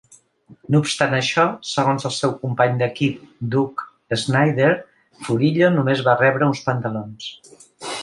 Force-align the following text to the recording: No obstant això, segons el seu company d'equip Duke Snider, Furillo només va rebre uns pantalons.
No 0.75 0.79
obstant 0.83 1.11
això, 1.17 1.43
segons 1.71 2.07
el 2.09 2.13
seu 2.15 2.33
company 2.45 2.81
d'equip 2.81 3.21
Duke 3.57 4.19
Snider, 4.25 4.73
Furillo 5.29 5.73
només 5.79 6.05
va 6.11 6.21
rebre 6.27 6.53
uns 6.53 6.69
pantalons. 6.73 7.33